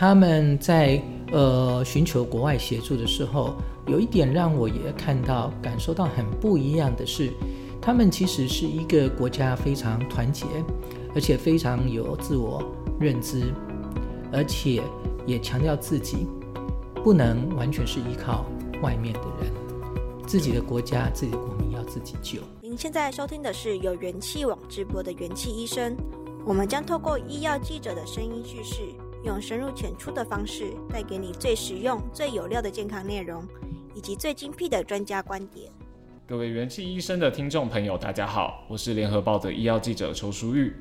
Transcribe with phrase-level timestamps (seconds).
[0.00, 0.98] 他们在
[1.30, 3.54] 呃寻求国外协助的时候，
[3.86, 7.30] 有一点让我也看到、感受到很不一样的是，
[7.82, 10.46] 他们其实是一个国家非常团结，
[11.14, 12.64] 而且非常有自我
[12.98, 13.52] 认知，
[14.32, 14.82] 而且
[15.26, 16.26] 也强调自己
[17.04, 18.46] 不能完全是依靠
[18.80, 19.52] 外面的人，
[20.26, 22.40] 自己的国家、自己的国民要自己救。
[22.62, 25.94] 您现在收听的是由元气网直播的元气医生，
[26.46, 28.80] 我们将透过医药记者的声音叙事。
[29.22, 33.44] 用深入浅出的方式，带给你最实用、最有料的健康内容，
[33.94, 35.70] 以及最精辟的专家观点。
[36.26, 40.72] 各位元气医生的听众朋友，大家好，我是联合报的医药记者邱淑玉。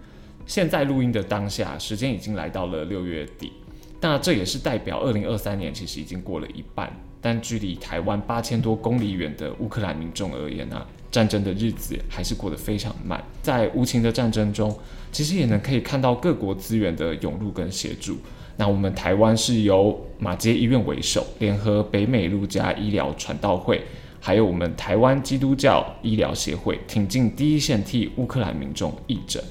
[0.45, 3.52] 现在录音的当下，时间已经来到了六月底，
[3.99, 6.89] 那这也是代表二零二三年其实已经过了一半。
[7.19, 13.23] 但距离台湾八千多公里远的乌克兰民众而言呢、战争的日子还是过得非常慢。
[13.41, 14.73] 在无情的战争中，
[15.11, 18.17] 其实也能可以看到各国资源的涌入跟协助。
[18.57, 23.81] 那我们台湾是由马偕医院为首，联合北美路加医疗传道会，
[24.19, 29.41] 还有我们台湾基督教医疗协会，挺进第一线替乌克兰民众义诊。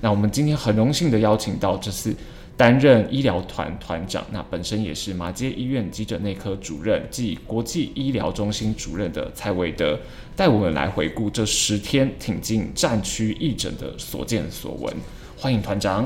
[0.00, 2.14] 那我们今天很荣幸的邀请到这次。
[2.58, 9.96] 担任医疗团团长，那本身也是马街医院急诊内科主任暨国际医疗中心主任的蔡维德，
[10.34, 14.92] 带我们来回顾这十天挺进战区义诊的所见所闻。
[15.36, 16.04] 欢迎团长。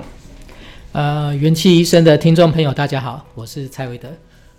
[0.92, 4.10] 呃，元气医生的听众朋友，大家好，我是蔡维德。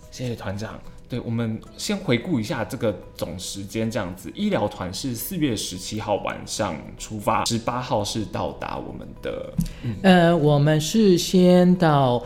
[0.10, 0.93] 谢谢团长。
[1.14, 9.54] 对，我们先回顾一下这个总时间，这样子，医疗团是四月十七号晚上出发，十八号是到达我们的。
[9.84, 12.26] 嗯、呃，我们是先到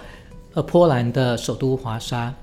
[0.53, 2.33] 呃波兰的首都华沙，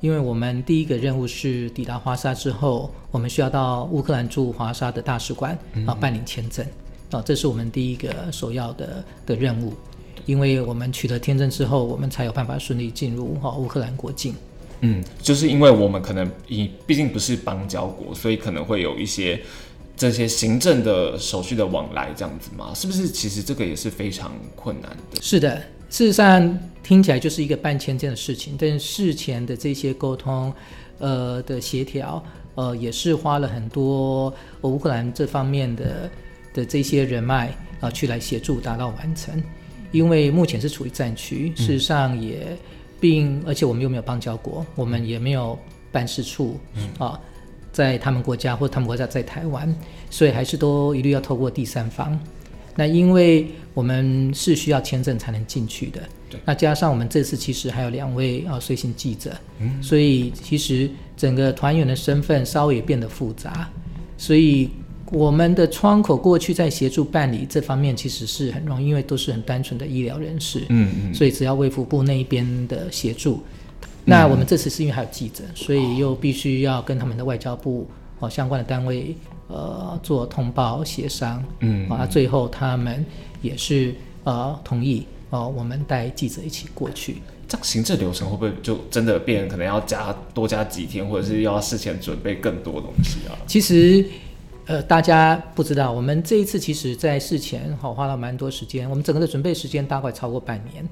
[0.00, 6.64] 因为我们第一个任务是抵达华沙之后，我们需要到乌克兰驻华沙的大使馆啊办理签证
[7.10, 9.74] 啊，这是我们第一个首要的的任务，
[10.24, 14.34] 因为我们取得签证之后，我们才有办法顺利进入哈乌克兰国境。
[14.82, 19.38] 嗯，就是因为我们可能以毕竟不是邦交国，所以可能会有一些
[19.94, 23.06] 这些行政的手续的往来这样子嘛，是不是？
[23.06, 25.20] 其实这个也是非常困难的。
[25.20, 25.56] 是的，
[25.90, 30.50] 事实上听起来就是一个办签证的事情，但事前的这些沟通，
[30.98, 32.24] 呃的协调，
[32.54, 36.10] 呃也是花了很多乌克兰这方面的
[36.54, 39.42] 的这些人脉啊、去来协助达到完成，
[39.92, 42.56] 因为目前是处于战区，事实上也。
[43.00, 45.58] 并而且我们又没有邦交国，我们也没有
[45.90, 47.18] 办事处、嗯、啊，
[47.72, 49.74] 在他们国家或他们国家在台湾，
[50.10, 52.18] 所以还是都一律要透过第三方。
[52.76, 63.68] 那因为我们是需要签证才能进去的，对那加上我们这次其实还有两位啊随行记者，嗯、所以其实整个团员的身份稍微变得复杂，
[64.18, 64.68] 所以。
[65.10, 73.42] 我们的窗口过去在协助办理这方面其实是很容易，因为都是很单纯的医疗人士，嗯嗯，所以只要卫福部那一边的协助。
[74.04, 77.88] 那我们这次是因为还有记者，所以又必须要跟他们的外交部
[78.20, 79.14] 哦相关的单位
[79.48, 83.04] 呃做通报协商，嗯，啊，最后他们
[83.42, 83.92] 也是
[84.22, 87.16] 呃同意哦，我们带记者一起过去。
[87.48, 93.34] 这样行政流程会不会就真的变，可能要加多加几天，或者是要事前准备更多东西啊？
[93.48, 94.04] 其实。
[94.66, 98.88] 呃，大家不知道，我们这一次其实，在事前好花了蛮多时间。
[98.88, 100.88] 我们整个的准备时间大概超过半年。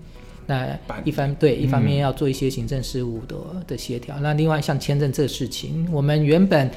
[0.46, 3.36] 那一方对，一方面要做一些行政事务的
[3.66, 4.16] 的协调。
[4.18, 6.70] 嗯、那另外像签证这个事情，我们原本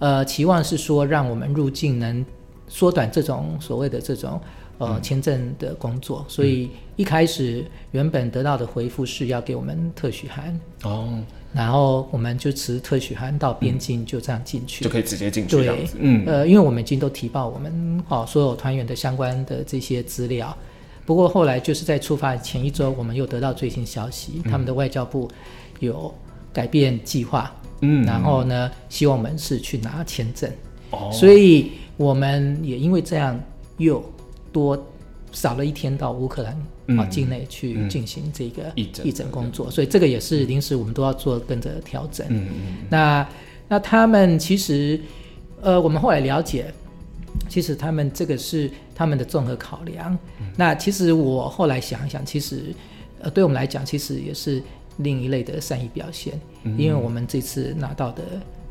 [0.00, 2.26] 呃期望是说，让我们入境能
[2.68, 4.40] 缩短这种所谓的这种
[4.78, 6.18] 呃签证的工作。
[6.18, 10.60] 嗯、所以一开始原本得到的回复是要给我们特许函。
[10.82, 11.18] 哦。
[11.56, 15.56] 然后我们就持特许函到边境，就这样进去，就可以直接进去。
[15.56, 20.56] 对，嗯，呃，因为我们已经都提报我们哦所有团员的相关的这些资料。
[21.04, 25.30] 不过后来就是在出发前一周，我们又得到最新消息，嗯、他们的外交部
[25.80, 26.14] 有
[26.52, 30.50] 改变计划，嗯，然后呢，希望我们是去拿签证。
[30.90, 33.40] 哦，所以我们也因为这样
[33.78, 34.04] 又
[34.52, 34.80] 多。
[35.32, 36.56] 少了一天到乌克兰
[36.98, 42.26] 啊境内去进行这个义诊工作，所以这个也是临时我们都要做跟着调整。
[42.30, 42.76] 嗯嗯。
[42.88, 43.28] 那
[43.68, 45.00] 那他们其实，
[45.60, 46.72] 呃，我们后来了解，
[47.48, 50.16] 其实他们这个是他们的综合考量。
[50.56, 52.74] 那其实我后来想一想，其实
[53.20, 54.62] 呃，对我们来讲，其实也是
[54.98, 58.22] 另一类的善意表现，嗯、因为我们这次拿到的。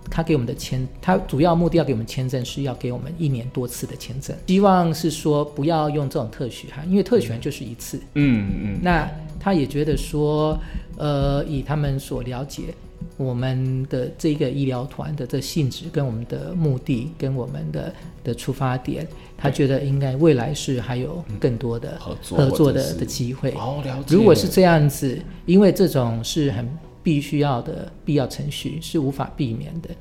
[0.10, 8.00] 他给我们的签，他主要目的要给我们签证，是要给我们一年多次的签证，希望是说不要用这种特许哈，因为特许就是一次。
[8.14, 8.80] 嗯嗯。
[8.82, 9.10] 那
[9.40, 10.58] 他也觉得说，
[10.98, 12.74] 呃，以他们所了解，
[13.18, 17.94] 我们的这个医疗团的这性质跟我们的目的跟我们的
[18.24, 23.52] 的出发点，他觉得应该未来是还有更多的合作合作的的机会。
[23.52, 24.16] 哦，了解。
[24.16, 26.68] 如果是这样子，因为这种是很。
[27.06, 29.92] 必须要的必要程序是无法避免的，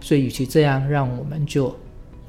[0.00, 1.76] 所以与其这样，让我们就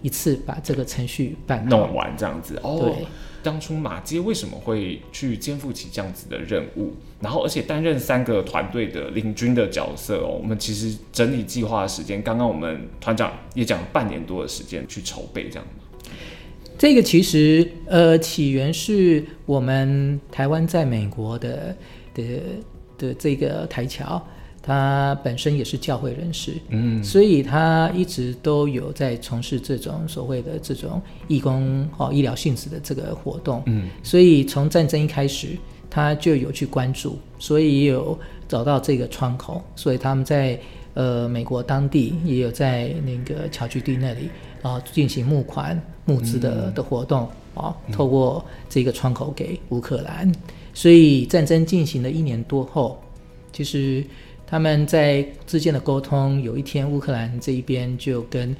[0.01, 2.59] 一次把这个程序办弄完，这样子。
[2.63, 3.05] 哦，对，
[3.43, 6.93] 当初马街为什么会去肩负起这样子的任务？
[7.21, 10.39] 然后，而且担任三个团队的领军的角色哦。
[10.41, 15.67] 我们其实整理计划的时间，刚刚我们团长也讲了半年多的时间去筹备，这样。
[16.75, 21.77] 这个其实呃，起源是我们台湾在美国的
[22.15, 22.23] 的。
[23.03, 24.21] 的这个台侨，
[24.61, 35.49] 他本身也是教会人士，嗯，所以他一直都有在从事这种所谓的这种义工哦医疗性质的这个活动，嗯，所以从战争一开始，
[35.89, 38.17] 他就有去关注，所以也有
[38.47, 40.57] 找到这个窗口，所以他们在
[40.93, 44.29] 呃美国当地也有在那个侨居地那里
[44.61, 47.23] 啊、呃、进行募款募资的、嗯、的活动
[47.53, 50.31] 啊、哦，透过这个窗口给乌克兰。
[50.73, 52.99] 所以战争进行了一年多后，
[53.51, 54.03] 其实
[54.47, 58.55] 他们在之间的沟通，有一天乌克兰这一边就跟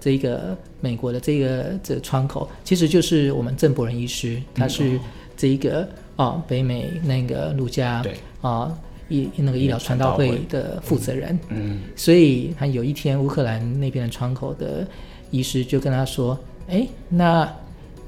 [0.00, 4.98] 这个美国的这个这个窗口，其实就是我们郑伯仁医师，他是
[5.36, 5.82] 这一个
[6.16, 8.02] 啊、哦、北美那个路加
[8.40, 8.74] 啊
[9.10, 11.38] 医那个医疗传道会的负责人。
[11.50, 14.86] 嗯，所以他有一天乌克兰那边的窗口的
[15.30, 16.38] 医师就跟他说
[16.68, 17.50] ：“哎，那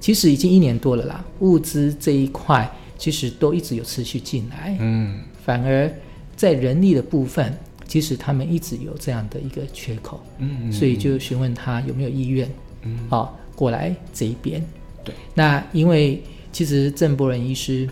[0.00, 2.66] 其实已经一年多了啦，物资这一块。”
[3.00, 5.90] 其实都一直有持续进来，嗯，反而
[6.36, 7.50] 在人力的部分，
[7.88, 12.46] 其实他们一直有这样的一个缺口，嗯，所以就询问他有没有意愿，
[12.82, 14.62] 嗯，好、哦、过来这一边，
[15.02, 17.88] 对，那因为其实郑伯仁医师，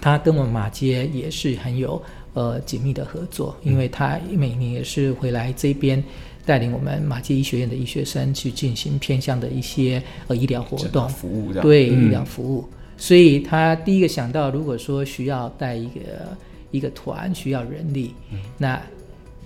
[0.00, 2.00] 他跟我们马街也是很有
[2.34, 6.00] 呃紧密的合作，因为他每年也是回来这边
[6.44, 12.64] 带领我们马街医学院的医学生去进行偏向的一些呃医疗活动服务对、嗯、医疗服务。
[12.96, 16.00] 所以他第一个想到，如果说需要带一个
[16.70, 18.80] 一个团，需要人力，嗯、那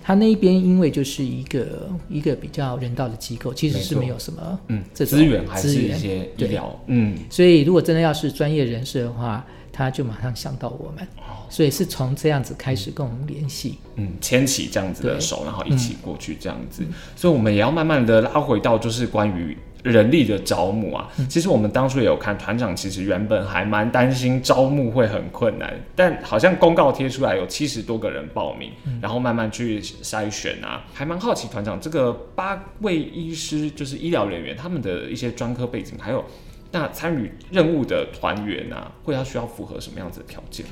[0.01, 6.79] 他那一边因为就是一个一个比较人道的机构，其实是没有什么嗯资源还是一些医疗。
[6.87, 19.57] 嗯，所以如果真的要是专业人士的话，他就马上想到我们，哦、所以是从这样子开始跟我们联系，嗯，牵起这样子的手，然后一起过去这样子，嗯、所以我们也要慢慢的拉回到就是关于。
[19.83, 36.23] 人力的招募啊，其实我们当初也有看团长，其实原本还蛮担心招募会很困难，但好像公告贴出来有七十多个人报名，然后慢慢去筛选啊，还蛮好奇团长这个八位医师就是医疗人员他们的一些专科背景，还有
[36.71, 40.65] 那参与任务的团员啊，会要需要符合什么样子的条件？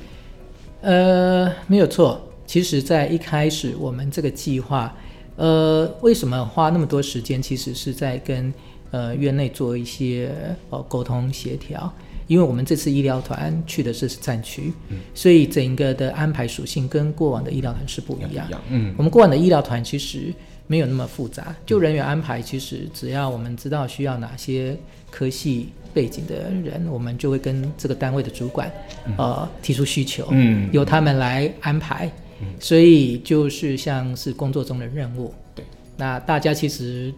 [0.82, 4.96] 呃，没有错，其实在一开始我们这个计划，
[5.36, 7.42] 呃，为什么花那么多时间？
[7.42, 8.54] 其实是在跟
[8.92, 10.32] 呃，院内做一些
[10.72, 11.94] 呃沟通协调，
[12.26, 18.48] 因为我们这次医疗团去的是战区，嗯，所以整个的安排属性跟过往的医疗团是不一样。
[18.70, 20.34] 嗯，我们过往的医疗团其实
[20.66, 24.76] 没有那么复杂，就人员安排，其实只要我们知道需要哪些
[25.12, 28.72] 科系背景的人，我们就会跟这个单位的主管
[29.18, 32.12] 呃提出需求，嗯，由他们来安排。
[32.42, 35.32] 嗯，所以就是像是工作中的任务。
[35.54, 35.64] 对，
[35.96, 37.14] 那大家其实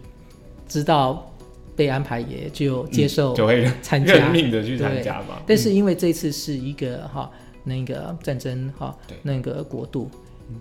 [0.68, 1.26] 知道。
[1.76, 3.36] 被安排也就接受
[3.82, 5.42] 参加，就会认命的去参加嘛。
[5.48, 7.32] 但是因为这次是一个哈
[7.64, 10.10] 那个战争哈那个国度，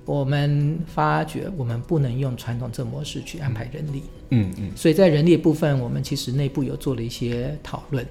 [0.05, 4.03] 我们发觉我们不能用传统这模式去安排人力。
[4.31, 4.71] 嗯嗯。
[4.77, 8.07] 所以在人力部分，我们其实内部有做了一些讨论。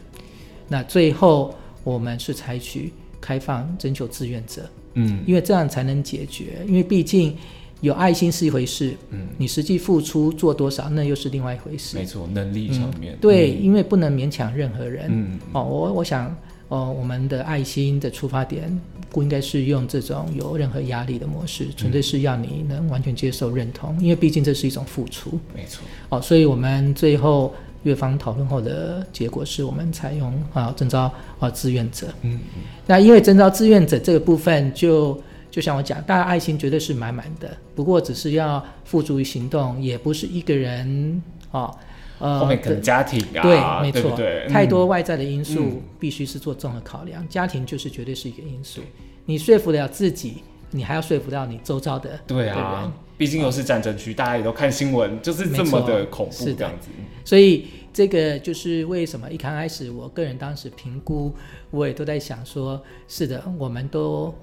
[0.67, 4.69] 那最后我们是采取开放征求志愿者。
[4.95, 5.23] 嗯。
[5.25, 7.35] 因为这样才能解决，因为毕竟。
[7.81, 11.97] 有爱心是一回事，嗯，你实际付出做多少，那又是另外一回事。
[11.97, 13.13] 没错，能力上面。
[13.13, 15.05] 嗯、对，嗯、因为不能勉强任何人。
[15.09, 16.35] 嗯，哦，我我想，
[16.67, 18.77] 哦，我们的爱心的出发点
[19.09, 25.39] 不应该是用这种有任何压力的模式，纯粹是要你能完全接受认同，因为毕竟这是一种付出。
[25.55, 25.81] 没错。
[26.09, 31.09] 哦，所以我们最后越方讨论后的结果是我们采用啊征召
[31.39, 32.07] 啊志愿者。
[32.23, 32.61] 嗯嗯。
[32.85, 35.17] 那因为征召志愿者这个部分就。
[35.51, 41.75] 就像我讲，大家爱心绝对是满满的，不过只是要付诸于行动，也不是一个人哦。
[42.19, 48.81] 呃，后面可能家庭啊，对，没错，对，太多外在的因素必须是做综合考量，嗯、家庭就是绝对是一个因素。
[49.25, 56.89] 你说服了自己，你还要说服到你周遭的对啊，毕竟又是战争区，大家也都看新闻，就是这么的恐怖这样子。
[57.23, 61.33] 所以这个就是为什么一刚开始，我个人当时评估，
[61.71, 64.35] 我也都在想说，是的，我们都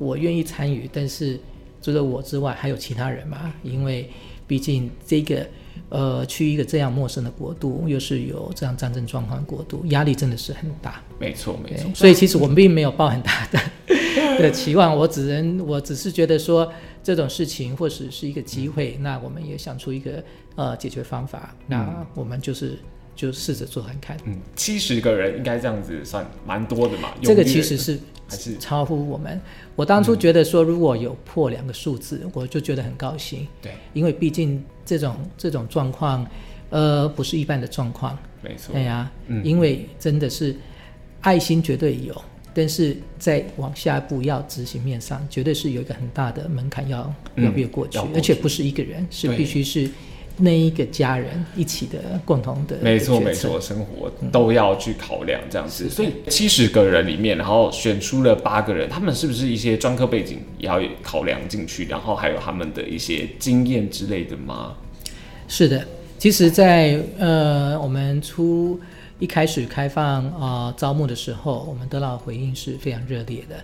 [0.00, 1.38] 我愿意参与，但是
[1.80, 3.54] 除了我之外，还有其他人嘛？
[3.62, 4.10] 因为
[4.48, 5.46] 毕竟这个。
[5.88, 11.02] 呃，去一个这样陌生的国度，又是有这样战争状况的国度，压力真的是很大。
[11.18, 11.90] 没错，没错。
[11.94, 13.58] 所以其实我们并没有抱很大的
[14.38, 20.22] 的期望，我只能，我只是觉得说这种事情或许是一个机会，嗯、那我们也想出一个
[20.54, 22.78] 呃解决方法，嗯、那我们就是
[23.16, 24.16] 就试着做看看。
[24.26, 27.10] 嗯，七十个人应该这样子算蛮多的嘛？
[27.20, 27.98] 这个其实是。
[28.30, 29.40] 还是超乎我们。
[29.74, 33.46] 我当初觉得说，如果有破两个数字，嗯，我就觉得很高兴。
[33.60, 36.26] 对，因为毕竟这种这种状况，
[36.70, 38.16] 呃，不是一般的状况。
[38.42, 38.72] 没错。
[38.72, 40.54] 对呀，嗯，因为真的是
[41.20, 42.14] 爱心绝对有，
[42.54, 49.90] 但是在往下一步要执行面上，绝对是有一个很大的门槛要，嗯，要越过去，而且不是一个人，是必须是。
[50.40, 55.84] 那一个家人一起的共同的，没错没错，生活都要去考量这样子。
[55.84, 61.86] 嗯、所以七十个人里面，然后选出了八个人，他们是不是一些专科背景也要考量进去？
[61.86, 64.74] 然后还有他们的一些经验之类的吗？
[65.46, 65.84] 是的，
[66.18, 68.80] 其实在，在呃我们初
[69.18, 73.56] 一开始开放啊、呃、招募的时候，我们得到的回应是非常热烈的。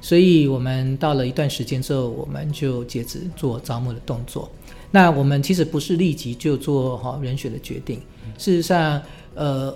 [0.00, 4.50] 所以我们到了一段时间之后，我们就截止做招募的动作。
[4.90, 8.00] 那我们其实不是立即就做好人选的决定，
[8.38, 9.02] 事实上，
[9.34, 9.74] 呃，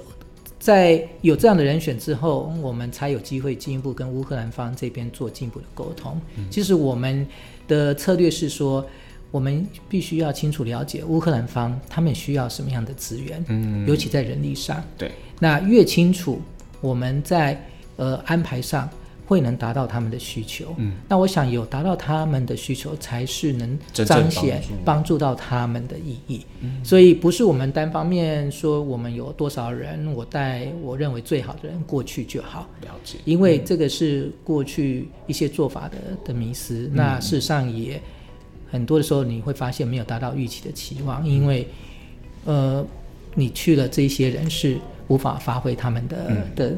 [0.58, 6.20] 在有这样的人选之后，我们才有机会进一步跟乌克兰方这边做进一步的沟通。
[6.50, 7.26] 其实我们
[7.66, 8.86] 的策略是说，
[9.30, 15.10] 我们必须要清楚了解乌克兰方他们需要什么样的资源，嗯，尤其在人力上，对，
[15.40, 16.40] 那越清楚，
[16.80, 17.60] 我们在
[17.96, 18.88] 呃安排上。
[19.28, 26.46] 会能达到他们的需求，嗯，那我想有达到他们的需求，才是能彰显帮助到他们的意义。
[26.62, 32.66] 嗯，所以不是我们单方面说我们有多少人，我带我认为最好的人过去就好。
[32.80, 36.86] 了解，因为这个是过去一些做法的的迷思。
[36.86, 38.00] 嗯，那事实上也
[38.70, 41.68] 很多的时候你会发现没有达到预期的期望，因为
[42.46, 42.82] 呃，
[43.34, 44.78] 你去了这些人是。
[45.08, 46.70] 无法发挥他们的、嗯、的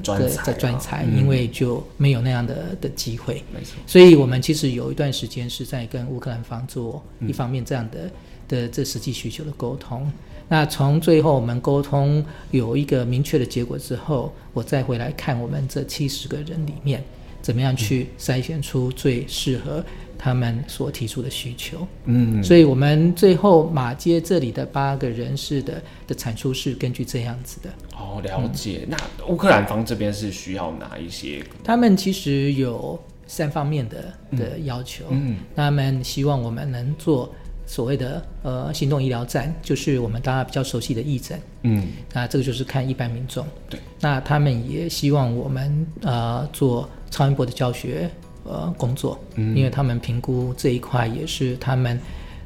[0.54, 3.42] 专才，因为就没有那样的的机会。
[3.52, 8.10] 没错，所以我们其实有一段时间是在跟乌克兰方做一方面这样的、嗯、
[8.48, 10.10] 的这实际需求的沟通。
[10.48, 17.04] 那从最后我们沟通有一个明确的结果之后，我再回来看我们这七十个人里面，
[17.40, 19.84] 怎么样去筛选出最适合。
[20.22, 27.70] 他们所提出的需求，嗯，所以我们最后马街这里的八个人士的的产出是根据这样子的。
[27.96, 28.82] 哦，了解。
[28.86, 31.42] 嗯、那乌克兰方这边是需要哪一些？
[31.64, 35.06] 他们其实有三方面的的要求。
[35.08, 37.34] 嗯，他们希望我们能做
[37.64, 41.40] 所谓的呃行动医疗站，就是我们大家比较熟悉的义诊。
[41.62, 43.46] 嗯，那这个就是看一般民众。
[43.70, 43.80] 对。
[43.98, 48.10] 那他们也希望我们呃做超音波的教学。
[48.44, 52.00] 呃，工作，嗯，因为他们评估这一块也是他们，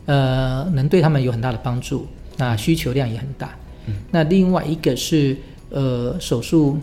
[0.06, 2.06] 呃，能对他们有很大的帮助。
[2.36, 3.56] 那需求量也很大。
[3.86, 5.36] 嗯，那另外一个是
[5.70, 6.76] 呃手术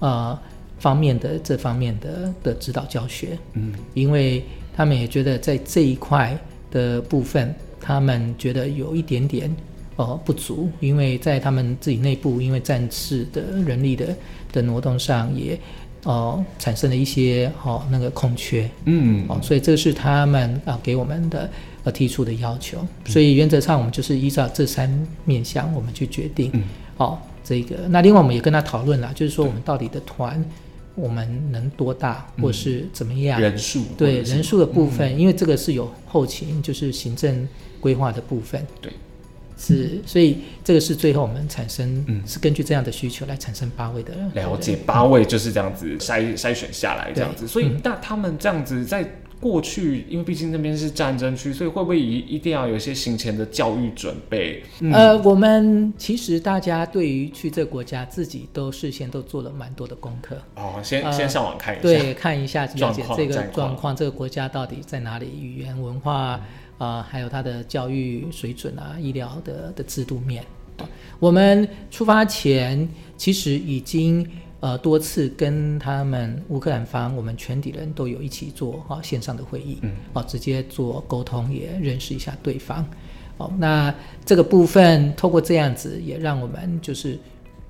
[0.00, 0.38] 呃
[0.78, 3.38] 方面的这方面的的指导教学。
[3.54, 4.44] 嗯，因为
[4.76, 6.38] 他们也觉得在这一块
[6.70, 9.50] 的部分，他们觉得有一点点
[9.96, 14.14] 呃不足，因为在他们自己内部，因为战事的人力的
[14.52, 15.58] 的挪动上也。
[16.04, 21.50] 哦，产生了一些哦那个空缺，嗯，哦，所以这是他们啊给我们的
[21.84, 24.88] 呃提出的要求，所以原则上我们就是依照这三
[25.24, 26.62] 面向我们去决定，嗯，
[26.98, 30.44] 哦这个，那另外我们也跟他讨论了，就是说我们到底的团
[30.94, 33.40] 我们能多大，或是怎么样？
[33.40, 37.46] 人数，对人数的部分，因为这个是有后勤就是行政
[37.80, 38.92] 规划的部分，对。
[39.58, 44.32] 是，所以这个是最后我们产生，嗯，是根据这样的需求来产生八位的人。
[44.34, 47.46] 了解，八位就是这样子筛筛选下来这样子。
[47.48, 49.04] 所以，那他们这样子在
[49.40, 54.62] 过去，因为毕竟那边是战争区，所以会不会一一定要有一些行前的教育准备？
[54.78, 60.36] 嗯、呃，我们其实大家对于去这个国家，自己都事先都做了蛮多的功课。
[60.54, 66.36] 哦，先、呃、先上网看一下，对，看一下了解这个状况，这个国家到底在哪里，语言文化。
[66.36, 66.42] 嗯
[66.78, 70.44] 啊、呃，还有他的教育水准啊，医疗的的制度面。
[71.18, 74.24] 我们出发前其实已经
[74.60, 82.86] 呃多次跟他们乌克兰方，我们全体人都有一起做啊线上的会议，嗯，啊直接做沟通，也认识一下对方。
[83.38, 83.92] 哦，那
[84.24, 87.18] 这个部分透过这样子，也让我们就是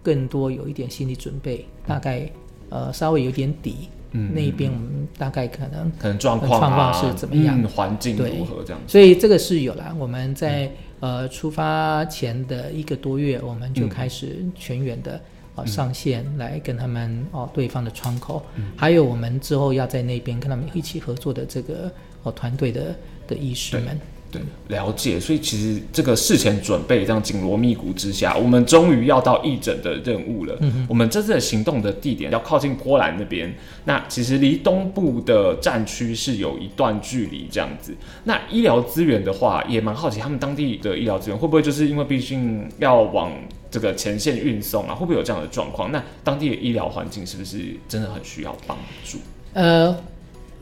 [0.03, 2.31] 更多有一点心理准备，大概
[2.69, 3.88] 呃稍微有点底。
[4.12, 8.91] 嗯，那一边我们大概可能可能状况啊是怎么样，环、嗯、境如何这样子。
[8.91, 9.95] 所以这个是有啦。
[9.99, 10.67] 我们在、
[11.00, 15.21] 嗯、呃出发前的一个多月，我们就开始全员的、嗯、
[15.57, 21.91] 呃上线来跟他们哦、呃、对方的窗口、嗯，还有我们之后要在那边跟他们一起合作的这个
[22.23, 22.95] 哦团队的
[23.27, 23.99] 的医师们。
[24.30, 25.18] 对，了解。
[25.18, 30.54] 所以其实这个事前准备这样紧锣密鼓之下，我们终于要到义诊的任务了。
[30.61, 33.50] 嗯，我们这次的行动的地点要靠近波兰那边，
[33.87, 37.94] 那其实离东部的战区是有一段距离这样子。
[38.25, 43.32] 那医疗资源的话，也蛮好奇，他们当地的医疗资源会不会就是因为毕竟要往
[43.70, 45.90] 这个前线运送啊，会不会有这样的状况？
[45.90, 49.16] 那当地的医疗环境是不是真的很需要帮助？
[49.54, 49.97] 呃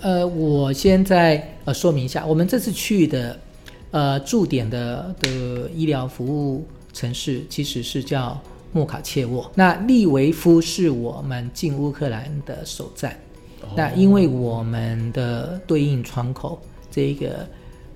[0.00, 3.36] 呃，我现在呃说明一下，我们这次去的。
[3.90, 8.38] 呃，驻点的的医疗服务城市其实是叫
[8.72, 9.50] 莫卡切沃。
[9.54, 13.18] 那利维夫是我们进乌克兰的首站。
[13.62, 13.68] 哦。
[13.76, 17.48] 那因为我们的对应窗口这个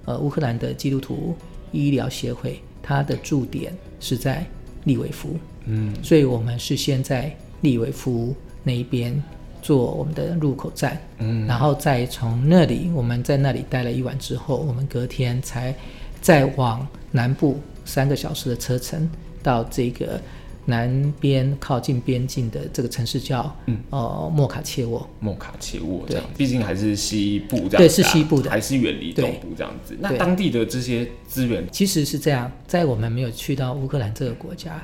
[0.06, 1.35] 呃乌克兰的基督徒
[1.73, 4.47] 医疗协会，它的驻点是在
[4.85, 5.37] 利维夫。
[5.66, 9.23] 嗯，所以我们是先在利维夫那一边
[9.62, 11.00] 做我们的入口站。
[11.18, 15.74] 嗯，然后再从那里，我们在那里待了一晚之后，我们隔天才
[16.20, 19.08] 再往南部三个小时的车程
[19.42, 20.20] 到这个
[20.66, 25.08] 南边靠近边境的这个城市叫嗯呃莫卡切沃。
[25.18, 29.96] 莫卡切沃这样，毕竟还是西部这样，啊，对，是西部的，还是远离东部这样子。
[29.98, 34.80] 那当地的这些资源其实是这样，在我们没有去到乌克兰这个国家，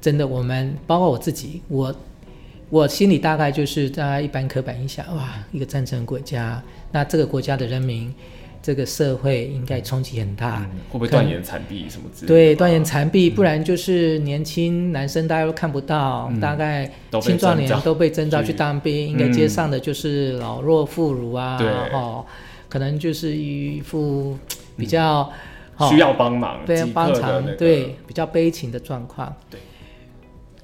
[0.00, 1.94] 真的，我们包括我自己，我。
[2.70, 8.12] 我心里大概就是大家一般刻板印象，哇，一个战争国家，那这个国家的人民，
[8.62, 12.26] 这个社会应该冲击很大，嗯、会不会断言残壁什么之类的？
[12.26, 16.90] 对，断言残壁，不然就是年轻男生大家都看不到，嗯、大概
[17.22, 21.58] 青壮年都被征召去当兵，应该街上的就是老弱妇孺啊，
[21.92, 22.26] 哦，
[22.68, 24.36] 可能就是一副
[24.76, 25.30] 比较、
[25.78, 29.60] 嗯哦、需要帮忙，对，帮忙、那个，对，比较悲情的状况，对。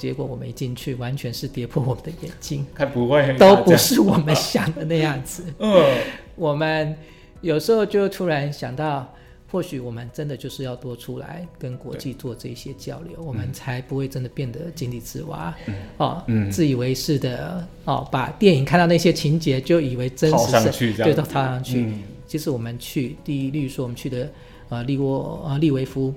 [0.00, 5.44] 结果我们一进去，完全是跌破我们的眼睛， 还不会，都不是我们想的那样子。
[5.60, 5.84] 嗯，
[6.36, 6.96] 我们
[7.42, 9.14] 有时候就突然想到，
[9.52, 15.54] 或许我们真的就是要多出来跟国际做这些交流，我们才不会真的变得井底之蛙。
[15.66, 21.82] 嗯、哦，嗯，自以为是的哦，把电影看到那些情节就以为真实是，对，都套上去。
[21.82, 24.32] 嗯、其实我们去第一，例如说我们去的
[24.70, 26.14] 呃利沃呃利维夫。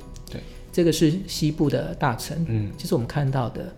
[0.73, 3.71] 这个是西部的大城，嗯，其实我们看到的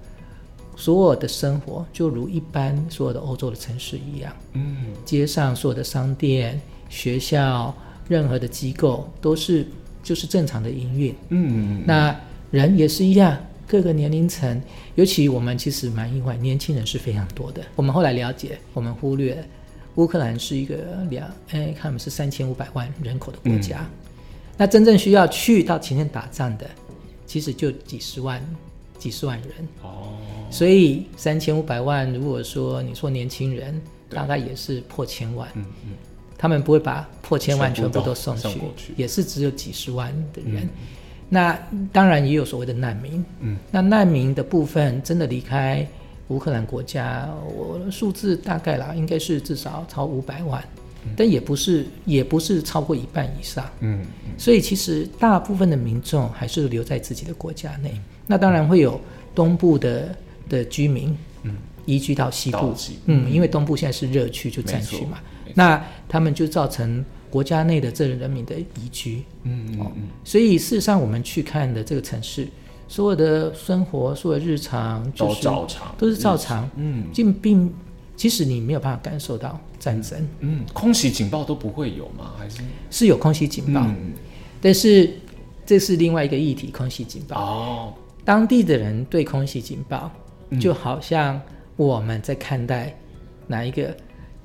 [0.78, 7.76] 所有的生活，就如一般所有的欧洲的城市一样，嗯，街上所有的商店、学校、
[8.08, 9.68] 任何的机构都是
[10.02, 12.16] 就是正常的营运，嗯，那
[12.50, 14.62] 人也是一样，各个年龄层，
[14.96, 17.62] 尤其我们其实蛮意外，年轻人是非常多的。
[17.76, 19.46] 我们后来了解，我们忽略
[19.96, 20.78] 乌克兰是一个
[21.10, 23.86] 两，哎，看我们是三千五百万人口的国家，嗯，
[24.56, 26.66] 那真正需要去到前线打仗的。
[27.26, 28.42] 其实就几十万，
[28.98, 29.50] 几十万人。
[29.84, 30.18] 哦，
[30.50, 35.92] 所以三千五百万，如果说你说年轻人，大概也是破千万，嗯嗯，
[36.38, 38.94] 他们不会把破千万全部都送去，去。
[38.96, 40.64] 也是只有几十万的人。
[40.64, 40.70] 嗯、
[41.30, 41.60] 那
[41.92, 45.86] 当然也有所谓的难民，嗯，那难民的部分真的离开
[46.30, 50.64] 乌克兰国家，我数字大概啦，应该是至少超五百万。
[51.16, 53.66] 但也不是，也不是超过一半以上。
[53.82, 54.06] 嗯，
[54.38, 57.94] 所以其实大部分的民众还是留在自己的国家内。
[58.28, 59.00] 那当然会有
[59.34, 60.16] 东部的
[60.50, 62.74] 的居民，嗯，移居到西部。
[63.06, 65.20] 嗯，因为东部现在是热区，就战区嘛。
[65.54, 69.24] 那他们就造成国家内的这人民的移居。
[69.44, 70.08] 嗯嗯嗯。
[70.24, 72.48] 所以事实上，我们去看的这个城市，
[72.88, 76.70] 所有的生活，所有日常，就是都照常，都是照常。
[76.78, 77.74] 嗯，并并。
[78.16, 82.34] 其实你没有办法感受到战争，嗯，空袭警报都不会有吗？
[82.38, 82.62] 还是？
[82.90, 84.14] 是有空袭警报，嗯，
[84.62, 85.14] 但是
[85.66, 87.40] 这是另外一个议题，空袭警报。
[87.40, 90.10] 哦，当地的人对空袭警报，
[90.60, 91.42] 就好像
[91.76, 92.98] 我们在看待
[93.48, 93.96] 哪一个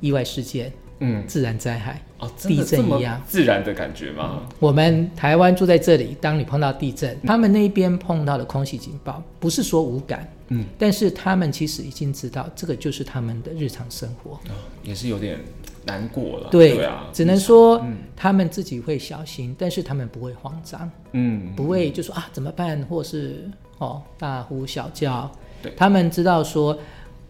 [0.01, 2.01] 意外事件，嗯，自然灾害。
[2.19, 3.21] 哦，地震一样。
[3.27, 4.43] 自然的感觉吗？
[4.59, 15.39] 我们台湾住在这里，当你碰到地震，他们那边碰到的空袭警报，不是说无感，嗯，但是他们其实已经知道，这个就是他们的日常生活，哦、也是有点
[15.87, 16.49] 难过了。
[16.51, 17.83] 对，对啊，只能说
[18.15, 25.31] 他们自己会小心，嗯、但是他们不会慌张，嗯，不会就说啊怎么办，或是哦大呼小叫，
[25.63, 26.79] 对，他们知道说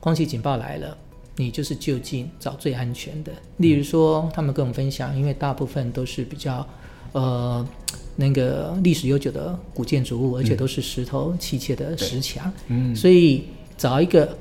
[0.01, 0.99] 空袭警报来了。
[1.41, 6.67] 你就是就近找最安全的，例如说，他们跟我们分享，因为大部分都是比较，
[7.13, 7.67] 呃，
[8.15, 13.45] 那个历史悠久的古建筑物，而且都是石头砌砌的石墙，嗯，所以
[13.79, 14.37] 找一个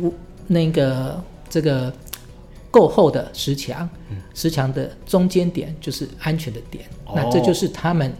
[0.00, 0.14] 屋，
[0.46, 1.92] 那个这个
[2.70, 3.88] 够厚的石墙，
[4.34, 8.10] 石墙的中间点就是安全的点，哦、那这就是他们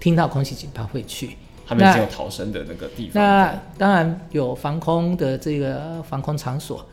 [0.00, 1.30] 听到空袭警报会去。
[1.68, 3.20] 他们只有逃生的那个地方。
[3.20, 6.86] 那当然有防空的这个防空场所，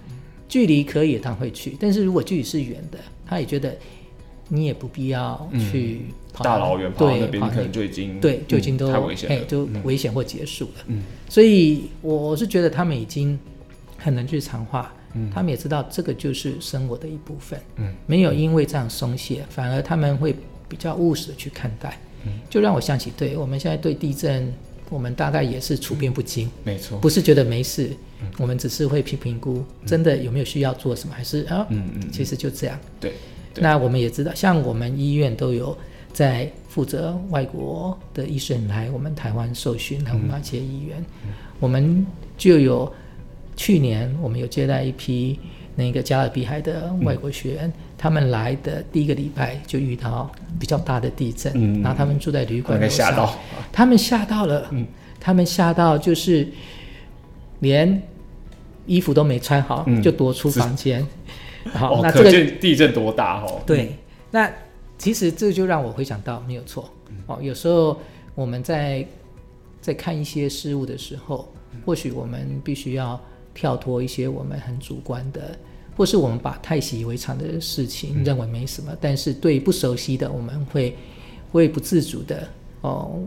[0.54, 3.76] 距离可以他会去，但是如果距离是远的，他也觉得
[4.50, 10.84] 你也不必要去跑大老远跑到那边，可能就已经对就已经都太危险了，就危险或结束了。
[10.86, 13.40] 嗯，所以我是觉得他们已经
[13.98, 14.94] 很能日常化。
[15.16, 17.60] 嗯，他们也知道这个就是生活的一部分。
[17.78, 20.36] 嗯，没有因为这样松懈，反而他们会
[20.70, 22.00] 比较务实的去看待。
[22.28, 24.54] 嗯，就让我想起，对我们现在对地震，
[24.94, 26.50] 我们大概也是处变不惊。
[26.64, 27.90] 没错，不是觉得没事，
[28.38, 32.80] 我们只是会评评估，真的有没有需要做什么，还是啊，嗯嗯，其实就这样。
[33.00, 33.14] 对，
[33.56, 35.76] 那我们也知道，像我们医院都有
[36.14, 41.04] 在负责外国的医生来我们台湾受训，来我们那些医院，
[41.60, 42.06] 我们
[42.38, 42.94] 就有。
[43.56, 45.40] 去年我们有接待一批
[45.76, 47.74] 那个加勒比海的外国学员，嗯、
[48.04, 53.30] 他们来的第一个礼拜就遇到比较大的地震，嗯、然后他们住在旅馆楼上，吓
[53.72, 54.86] 他们吓到了，嗯、
[55.22, 56.46] 他们吓到就是
[57.62, 58.04] 连
[58.86, 61.08] 衣服都没穿好、嗯、就躲出房间。
[61.72, 63.62] 好，哦、那这个地震多大哦？
[63.66, 63.96] 对，
[64.32, 64.52] 那
[64.98, 66.94] 其实这就让我回想到没有错。
[67.28, 67.98] 哦，有时候
[68.36, 69.08] 我们在
[69.80, 71.48] 在看一些事物的时候，
[71.86, 73.18] 或许我们必须要。
[73.56, 75.56] 跳脱一些我们很主观的，
[75.96, 80.96] 或是我们把太习以为常的事情认为没什么，嗯、但是对不熟悉的，我们会
[81.52, 82.48] 会不自主的
[82.82, 83.20] 哦，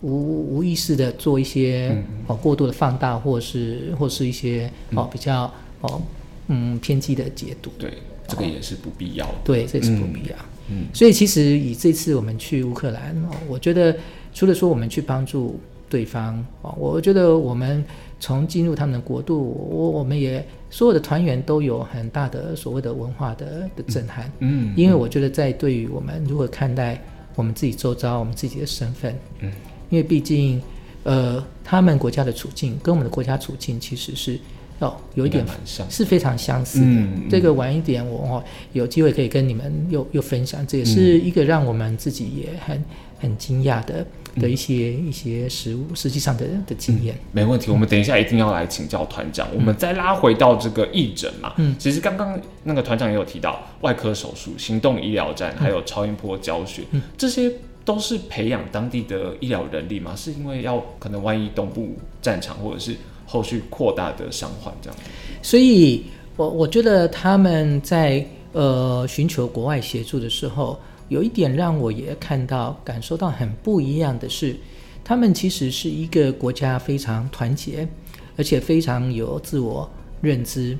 [0.00, 6.02] 无无意识的做一些、嗯、哦过度的放大，或是或是一些哦比较哦
[6.48, 7.70] 嗯偏激的解读。
[7.78, 7.94] 对，
[8.26, 9.34] 这个也是不必要的。
[9.44, 10.36] 对，这是不必要。
[10.70, 13.96] 嗯，所以其实以这次我们去乌克兰哦，我觉得
[14.34, 17.84] 除了说我们去帮助对方哦，我觉得我们。
[18.20, 19.38] 从进入他们的国度，
[19.70, 24.30] 我我们也所有的团员都有很大的所谓的文化的的震撼。
[24.40, 27.00] 嗯，因为我觉得在对于我们如何看待
[27.36, 29.52] 我们自己周遭、我们自己的身份，嗯，
[29.88, 30.60] 因为毕竟，
[31.04, 34.38] 呃，他们国家的处境跟我们的国家处境其实是
[34.80, 35.46] 哦有一点
[35.88, 36.86] 是非常相似的。
[36.86, 42.84] 嗯，这个晚一点我哦有机会可以跟你们又又分享，这也是一个让我们自己也很
[43.20, 44.04] 很惊讶的。
[44.38, 47.70] 的一些一些实物，实际上的的经验，嗯，没问题。
[47.70, 49.48] 我们等一下一定要来请教团长。
[49.52, 57.50] 嗯、我们再拉回到这个义诊嘛，嗯，其实刚刚那个团长也有提到外科手术、行动医疗站，还有超音波教学，嗯、这些
[57.84, 60.14] 都是培养当地的医疗人力嘛？
[60.14, 62.96] 是因为要可能万一东部战场或者是
[63.26, 64.98] 后续扩大的伤患这样。
[65.42, 66.04] 所以
[66.36, 70.78] 我我觉得他们在呃寻求国外协助的时候。
[71.08, 74.56] 有一点让我也看到、感受到很不一样的是，
[75.02, 77.88] 他们其实是一个国家非常团结，
[78.36, 79.90] 而且非常有自我
[80.20, 80.76] 认知，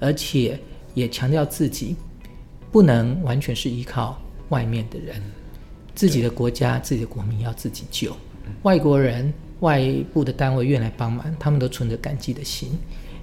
[0.00, 0.58] 而且
[0.92, 1.94] 也强调自己
[2.72, 5.22] 不能完全是依靠外面的人，
[5.94, 8.16] 自己的国家、自己的国民要自己救，
[8.64, 9.80] 外国人、外
[10.12, 12.70] 部的单位愿来帮忙，他们都存着感激的心。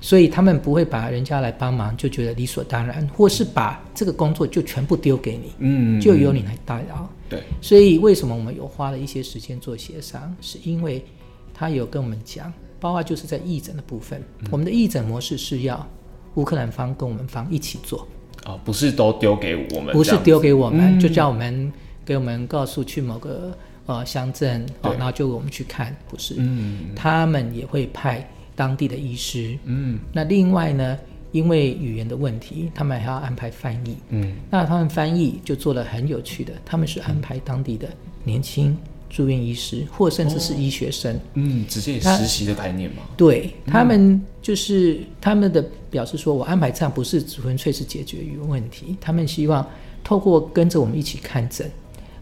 [0.01, 7.07] 所以他们不会把人家来帮忙就觉得理所当然，或是把这个工作就全部丢给你，嗯，就由你来代劳。
[7.29, 11.05] 对，所以为什么我们有花了一些时间做协商，是因为
[11.53, 15.87] 他有跟我们讲，包括就是在义诊的部分，嗯、我们的义诊模式是要
[16.33, 18.07] 乌克兰方跟我们方一起做，
[18.45, 21.71] 哦，不是都丢给我们，不是丢给我们，嗯、就叫我们
[22.03, 28.27] 给我们告诉去某个呃乡镇，哦，然后就我们去看，不是，嗯，他们也会派。
[28.61, 30.95] 当地的医师，嗯，那另外呢，
[31.31, 37.89] 因为语言的问题，他们还要安排翻译，嗯，那他们翻译就做了很有趣的，他们是安排当地的
[38.23, 38.77] 年轻
[39.09, 43.01] 住院医师，或甚至是医学生，嗯，直接实习的概念吗？
[43.17, 49.67] 对，他们就是他们的表示说，我安排这样不是纯粹是解决语言问题，他们希望
[50.03, 51.67] 透过跟着我们一起看诊，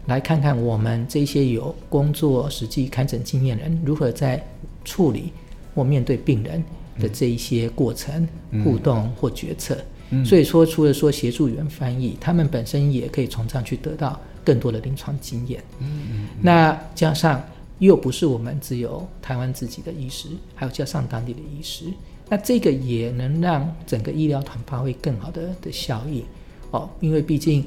[0.06, 4.42] 来看看我们这些有工作实际看诊经验人如何在
[4.86, 5.30] 处理。
[5.74, 6.62] 或面对病人
[6.98, 9.78] 的这一些过程、嗯、互动或决策，
[10.10, 15.62] 嗯、所以说除了说协助员翻译，他们本身也可以从这样去得到更多的临床经验。
[15.78, 17.42] 嗯、那加上
[17.78, 21.84] 又不是我们只有台湾自己的医师，还有加上当地的医师，
[22.28, 26.24] 那这个也能让整个医疗团发挥更好的的效益。
[26.72, 27.64] 哦，因为毕竟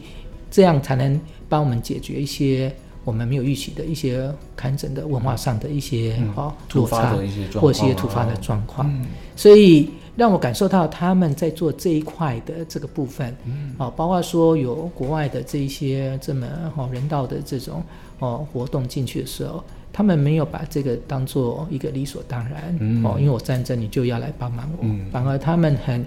[0.52, 2.74] 这样才能帮我们解决一些。
[3.04, 7.16] 我们没有预期的一些看诊的文化上的一些哈落差，
[7.60, 8.90] 或一些突发的状况，
[9.36, 13.36] 所以让我感受到他们在做这一块的这个部分，
[13.78, 17.84] 哦，包括说有国外的这一些这么哦人道的这种
[18.20, 26.06] 哦活动进去的时候，他们没有把这个当做一个理所当然哦，因为我战争你就要来帮忙我，反而他们很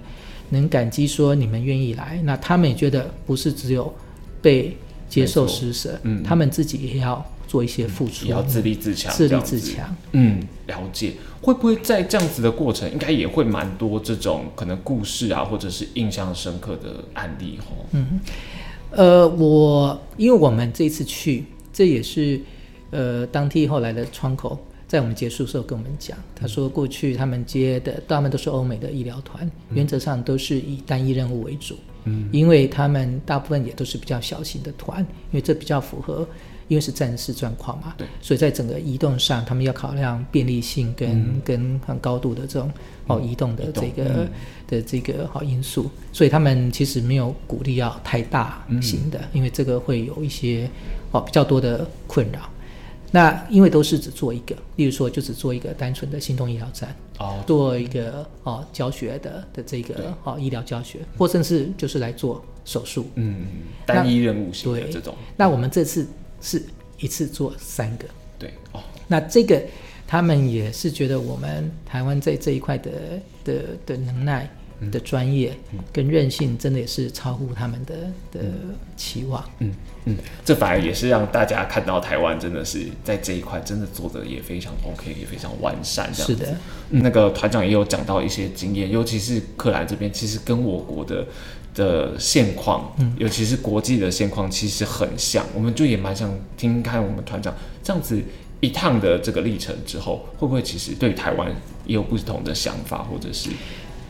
[0.49, 3.93] 能感激说你们愿意来，那他们也觉得不是只有
[4.41, 4.75] 被
[5.07, 9.95] 接受施舍，嗯，他们自己也要做一些付出，也要自立自强，自立自强。
[10.11, 11.13] 嗯，了解。
[11.41, 17.85] 会不会在这样子的过程，应该也会蛮多这种可能故事啊，或者是印象深刻的案例哦？
[17.91, 18.19] 嗯，
[18.91, 22.41] 呃，我因为我们这次去，这也是
[22.89, 24.59] 呃当地后来的窗口。
[24.87, 36.25] 在我们结束的时候跟我们讲，他说过去他们接的大部分都是欧美的医疗团，原则上都是以单一任务为主，嗯，因为他们大部分也都是比较小型的团，因为这比较符合，
[36.69, 42.71] 因为是战事状况嘛，对，所以在整个移动上，他们要考量便利性跟、嗯、跟很高度的这种
[43.07, 44.29] 哦移动的这个、嗯、
[44.67, 50.69] 的这个好因素，所以他们其实没有鼓励要太大型的，嗯、因为这个会有一些
[51.11, 52.49] 哦比较多的困扰。
[53.11, 63.45] 那因为都是只做一个，例如说就只做一个单纯的心动医疗站，哦，做一个哦教学的的这个哦医疗教学，或甚至就是来做手术，嗯，
[63.85, 65.15] 单一任务型的这种。
[65.35, 66.05] 那我们这次
[66.41, 66.61] 是
[66.99, 68.05] 一次做三个，
[68.37, 68.81] 对哦。
[69.07, 69.61] 那这个
[70.05, 72.91] 他们也是觉得我们台湾在这一块的
[73.43, 74.49] 的的能耐。
[74.91, 75.57] 的专业
[75.91, 77.95] 跟韧性，真的也是超乎他们的
[78.31, 78.45] 的
[78.95, 79.43] 期望。
[79.59, 79.73] 嗯
[80.05, 86.13] 嗯，这反而也是让大家看到台湾真的是在这一块真的做的也非常 OK，也非常完善。
[86.13, 86.55] 是的，
[86.91, 91.25] 嗯、那个团长也有讲到一些经验，尤其是克兰这边，其实跟我国的
[91.73, 95.45] 的现况，嗯，尤其是国际的现况，其实很像。
[95.53, 98.21] 我们就也蛮想听听看我们团长这样子
[98.61, 101.49] 一趟的这个历程之后，会不会其实对台湾
[101.85, 103.49] 也有不同的想法，或者是？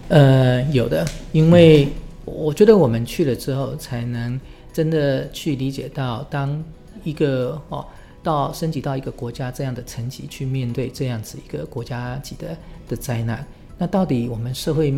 [0.10, 1.90] 呃，有的，因为
[2.24, 4.40] 我觉得我们去了之后，才能
[4.72, 6.64] 真的去理解到，当
[7.04, 7.86] 一个哦，
[8.24, 13.46] 到升级到一个国家这样的层级去面对这样子一个国家级的的灾难，
[13.78, 14.94] 那到底我们社会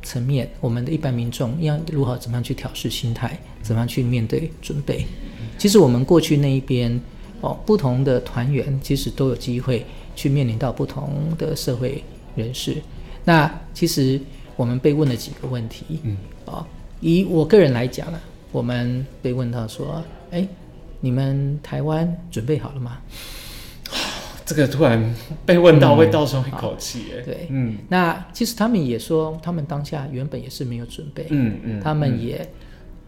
[0.00, 5.04] 层面，我们的一般民众要如何怎么样去调试心态，怎么样去面对准备？
[5.58, 7.00] 其实我们过去那一边
[7.40, 12.04] 哦，不同的团员其实都有机会去面临到不同的社会
[12.36, 12.76] 人士，
[13.24, 14.20] 那其实。
[14.62, 16.64] 我们被问了几个问题，嗯，啊，
[17.00, 18.20] 以我个人来讲呢，
[18.52, 20.46] 我们被问到说，哎，
[21.00, 22.98] 你们台湾准备好了吗？
[24.46, 25.12] 这个突然
[25.44, 32.48] 被问到，会倒抽一口气，哎，对，嗯，那其实他们也说，他们当下原本也是没有准备，嗯嗯，他们也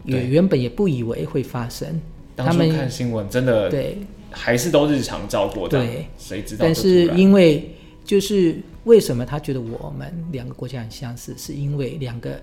[0.03, 2.01] 也原本也不以为会发生，
[2.35, 3.97] 他们看新闻真的对，
[4.29, 6.65] 还是都日常照过的，对，谁知道？
[6.65, 7.73] 但是因为
[8.05, 8.55] 就是。
[8.85, 11.33] 为什么他觉得我们两个国家很相似？
[11.39, 12.39] 是因为两个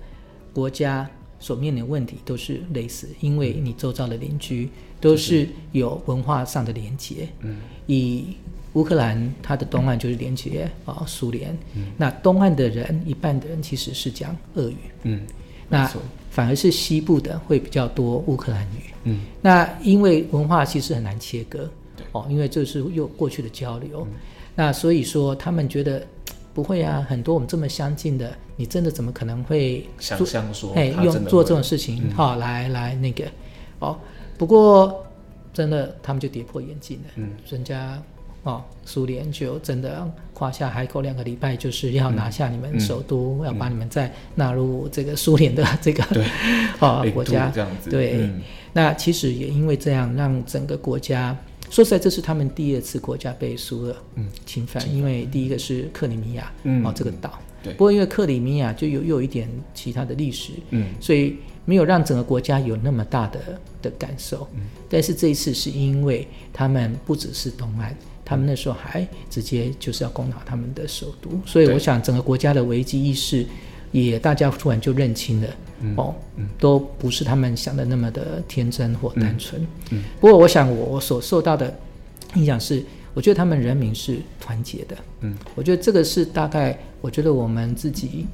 [0.51, 4.67] 国家所面临的问题都是类似，因为你周遭的邻居
[4.99, 7.29] 都是有文化上的连接。
[7.39, 8.35] 嗯，以
[8.73, 11.57] 乌克兰，它的东岸就是连接啊苏联。
[11.75, 14.77] 嗯，那东岸的人一半的人其实是讲俄语。
[15.03, 15.21] 嗯，
[15.69, 15.89] 那
[16.29, 18.93] 反而是西部的会比较多乌克兰语。
[19.05, 21.71] 嗯，那因为文化其实很难切割。
[21.95, 24.05] 对哦，因为这是又过去的交流。
[24.11, 24.13] 嗯，
[24.55, 26.05] 那所以说他们觉得。
[26.55, 32.35] 不会啊，很多我们这么相近的，你真的怎么可能会想象说，哎，用做这种事情，哈、嗯。
[32.35, 33.25] 哦、来来那个，
[33.79, 33.97] 哦，
[34.37, 35.03] 不过
[35.51, 37.99] 真的他们就跌破眼镜了，嗯，人家
[38.43, 46.23] 哦，苏联就真的夸下海口两个礼拜，就是要拿下你们首都，嗯、要把你们再纳入这个苏联的这个对。
[46.81, 47.51] 哦国家。
[47.51, 51.35] 这样子，对，嗯、那其实也因为这样，让整个国家。
[51.73, 53.95] 说实在，这是他们第二次国家被苏俄
[54.45, 57.39] 侵犯，嗯、因为第一个是克里米亚，嗯、哦，这个岛。
[57.63, 57.73] 对。
[57.73, 64.47] 不过因为克里米亚就有又有一点其他的历史，嗯，所以没有让整个国家有那么大的的感受。
[64.53, 64.61] 嗯。
[64.87, 73.43] 但是这一次是因为他们不只是东岸，他们那时候还直接就是要攻打他们的首都，所以我想整个国家的危机意识
[73.91, 75.47] 也大家突然就认清了。
[75.97, 76.15] 哦，
[76.57, 79.61] 都不是他们想的那么的天真或单纯。
[79.61, 79.67] 嗯，
[79.99, 81.73] 嗯，不过我想我我所受到的
[82.35, 84.97] 影响是，我觉得他们人民是团结的。
[85.21, 88.25] 嗯，我觉得这个是大概，我觉得我们自己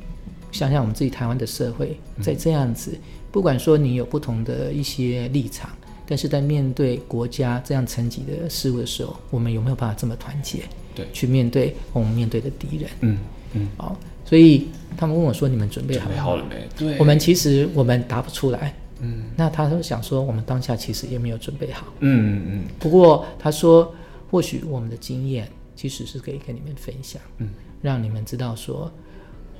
[0.52, 2.98] 想想我们自己台湾的社会，在这样子，
[3.32, 5.70] 不管说你有不同的一些立场，
[6.08, 10.64] 但是在面对国家这样层级的事物的时候，我们有没有办法这么团结？
[10.96, 12.90] 对，去面对我们面对的敌人。
[13.02, 13.18] 嗯
[13.54, 13.98] 嗯，好。
[14.30, 18.76] 所以他们问我说：“你们准备好了，好了没？”对，我们其实我们答不出来。
[19.02, 21.88] 嗯，那他说想说，我们当下其实也没有准备好。
[22.02, 22.63] 嗯嗯嗯。
[22.78, 23.92] 不过他说，
[24.30, 27.50] 或许我们的经验其实是可以跟你们分享，嗯，
[27.82, 28.92] 让你们知道说，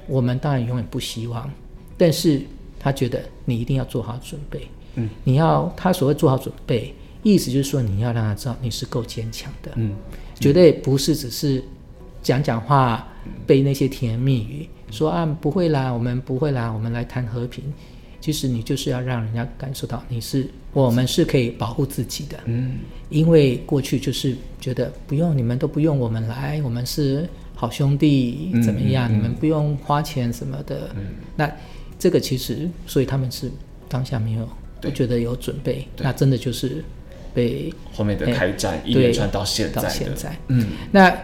[0.06, 1.50] 我们当然永远不希望，
[1.98, 2.40] 但是
[2.80, 4.68] 他觉得你一定要做好准备。
[4.94, 9.72] 嗯，你要他所谓做好准备，意思就是说你要让他知道你是够坚强的。
[9.78, 9.96] 嗯，
[10.40, 11.64] 绝对不是只是。
[12.22, 13.08] 讲讲话，
[13.46, 17.64] 背那些甜言蜜语，说啊不会啦，我们不会啦，我们来谈和平。
[18.22, 22.38] 其实你就是要让人家感受到你是我们是可以保护自己的。
[22.46, 22.80] 嗯，
[23.10, 29.10] 因为过去就是觉得不用你们都不用我们来，我们是好兄弟，怎么样？
[29.10, 30.90] 嗯嗯嗯、你们不用花钱什么的。
[30.98, 31.06] 嗯，
[31.38, 31.50] 那
[31.98, 33.50] 这个其实，所以他们是
[33.88, 34.48] 当下没有，
[34.82, 36.84] 不觉得有准备，那真的就是
[37.34, 40.38] 被后面的开战一连串到现在，到现在。
[40.50, 41.18] 嗯，那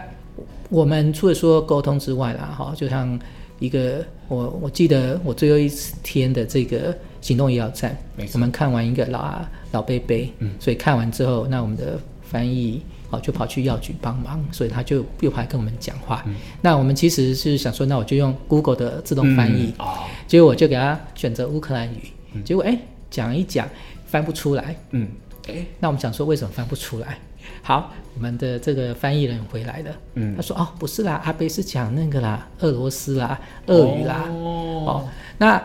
[0.68, 3.18] 我们除了说沟通之外啦，哈，就像。
[3.58, 5.66] 一个，我我记得我最后一
[6.02, 7.96] 天的这个行动医疗站，
[8.34, 9.34] 我们看完一个老
[9.72, 16.22] 老贝贝，嗯，所以看完之后，那我们的翻译哦就跑去药局帮忙，所以他就又跑来跟我们讲话。
[16.26, 22.78] 嗯、那我们其实是想说，那我就用 Google 的自动翻译，嗯哦、结果我就给他选择乌克兰语，嗯、结果哎
[23.10, 23.66] 讲一讲
[24.04, 25.08] 翻不出来，嗯，
[25.48, 27.18] 哎，那我们想说为什么翻不出来？
[27.66, 29.90] 好，我们的这个翻译人回来了。
[30.14, 34.24] 嗯，他说：“哦，不是啦，阿贝是讲那个啦，俄罗斯啦，俄语啦。
[34.28, 35.60] 哦，哦，那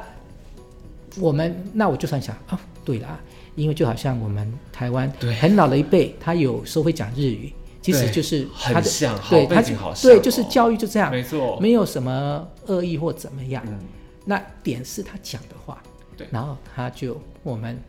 [1.20, 3.20] 我们那我就算想啊、哦，对啦，
[3.54, 5.08] 因为就好像我们台湾
[5.40, 13.64] 很老的一辈，他有时候会讲日语，其实就是他的像对，他好对，就是教育就这样，没错，没有什么恶意或怎么样。
[13.68, 13.80] 嗯、
[14.26, 15.78] 那点是他讲的话，
[16.18, 17.80] 对，然后他就我们，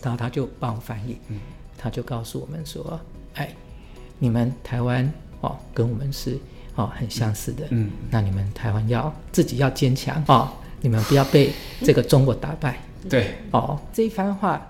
[0.00, 1.40] 然后他就帮我翻译，嗯，
[1.76, 3.00] 他就告诉我们说。”
[3.38, 3.48] 哎，
[4.18, 6.36] 你们台湾哦，跟我们是
[6.74, 7.64] 哦很相似的。
[7.70, 12.78] 嗯，那你们台湾要自己要坚强哦，你们不要被这个中国打败。
[13.08, 14.60] 对，哦，这一番话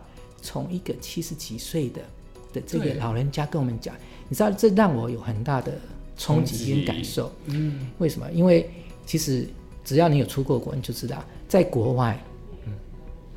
[0.43, 2.03] 从一个七十几岁的
[2.53, 3.95] 的这个老人家跟我们讲，
[4.29, 5.73] 你知道这让我有很大的
[6.19, 7.33] 冲击跟感受。
[7.47, 8.31] 嗯，为什么？
[8.33, 8.71] 因为
[9.07, 9.49] 其实
[9.83, 12.23] 只要你有出过国，你就知道，在国外，
[12.67, 12.73] 嗯，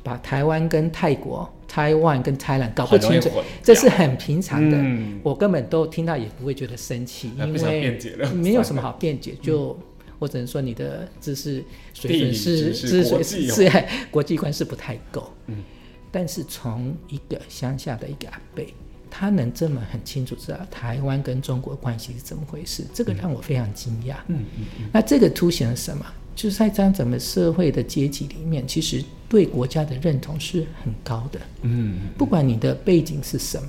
[0.02, 1.50] 把台湾跟泰国。
[1.72, 3.30] 台湾跟 Thailand 搞不清楚，
[3.62, 4.76] 这是很平常的。
[4.76, 7.98] 嗯、我根本都听到也不会觉得生气，因为
[8.34, 9.34] 没有什么好辩解。
[9.40, 9.74] 就
[10.18, 15.32] 我只能说你的知识水准是知识是是国际观是不太够。
[15.46, 15.64] 嗯，
[16.10, 18.62] 但是从一个乡下的一个阿伯，
[19.10, 24.16] 他能这么很清楚知道台湾跟中国关系是怎么回事，这个让我非常惊讶。
[24.26, 24.90] 嗯嗯嗯。
[24.92, 26.04] 那这个凸显了什么？
[26.34, 31.38] 就是在这样整个社会的阶级里面，其实对国家的认同是很高的。
[31.62, 33.68] 嗯，不管你的背景是什么，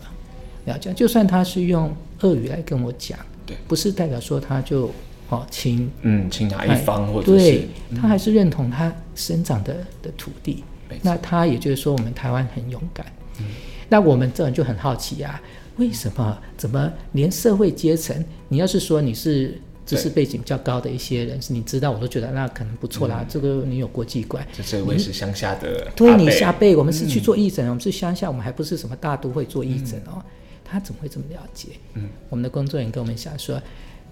[0.66, 4.90] 了解，就算他是用俄语来跟我讲，对，不是代表说他就
[5.30, 7.68] 哦亲，嗯，亲哪一方或者是，对，
[8.00, 10.64] 他还是认同他生长的的土地。
[11.02, 13.06] 那他也就是说，我们台湾很勇敢。
[13.40, 13.46] 嗯，
[13.90, 15.42] 那我们这人就很好奇啊，
[15.78, 16.38] 为什么？
[16.56, 18.24] 怎么连社会阶层？
[18.48, 19.60] 你要是说你是。
[19.86, 23.26] 知识背景比较高的一些人，是你知道，我都觉得那可能不错啦。
[23.28, 24.46] 这个你有国际观。
[24.54, 30.24] 这这位是乡下的，对，你下辈，我们是去做义诊，我们是乡下，我们还不是什么大都会做义诊哦。
[30.64, 31.70] 他怎么会这么了解？
[31.96, 33.62] 嗯，我们的工作人员跟我们讲说，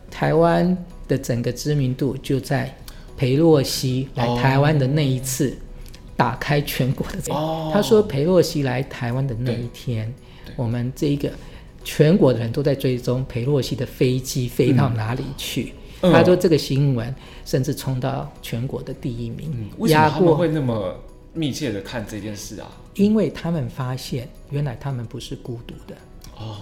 [0.09, 2.75] 台湾的整个知名度就在
[3.15, 5.57] 裴洛西来台湾的那一次
[6.17, 7.33] 打开全国的。
[7.33, 10.13] 哦，他说裴洛西来台湾的那一天，
[10.55, 11.31] 我们这一个。
[11.83, 15.73] 全国的人都在追踪裴洛西的飞机飞到哪里去。
[16.01, 17.13] 嗯、他说这个新闻
[17.45, 19.51] 甚至冲到全国的第一名。
[19.53, 20.95] 嗯、为什么他们会那么
[21.33, 22.67] 密切的看这件事啊？
[22.95, 25.95] 因为他们发现，原来他们不是孤独的。
[26.37, 26.57] 哦，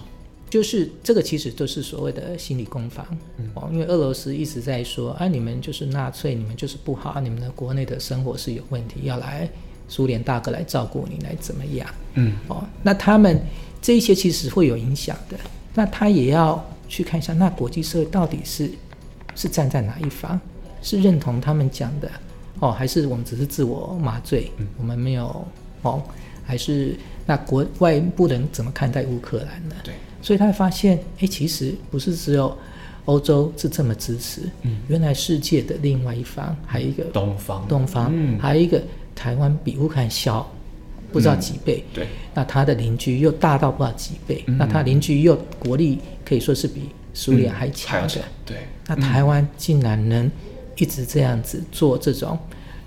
[0.50, 3.06] 就是这个其实都是所谓的心理攻防。
[3.38, 9.48] 嗯、哦，因为俄罗斯一直在说啊，你们就是纳粹，你们就是不好，你们的国内的生活是有问题，要来
[9.88, 11.88] 苏联大哥来照顾你，来怎么样？
[12.14, 13.40] 嗯，哦，那他们。
[13.82, 15.38] 这一些其实会有影响的，
[15.74, 18.70] 那他也要去看一下，那国际社会到底是
[19.34, 20.38] 是站在哪一方，
[20.82, 22.10] 是认同他们讲的
[22.58, 25.46] 哦，还是我们只是自我麻醉，嗯、我们没有
[25.82, 26.02] 哦，
[26.44, 29.74] 还是那国外部人怎么看待乌克兰呢？
[29.82, 32.54] 对，所以他会发现，哎，其实不是只有
[33.06, 38.82] 欧洲是这么支持，嗯，原来世界的另外一方还有一个东方，东方，嗯，还有一个
[39.14, 40.46] 台湾比乌克兰小。
[41.12, 50.30] 不知道几倍，嗯、对，那他的邻居又大到不知道几倍，嗯、那他邻居又国力可以说是比苏联还强的，嗯、对，那台湾竟然能
[50.76, 52.38] 一直这样子做这种，